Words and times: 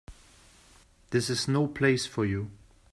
This 1.11 1.29
is 1.29 1.47
no 1.47 1.67
place 1.67 2.07
for 2.07 2.25
you. 2.25 2.49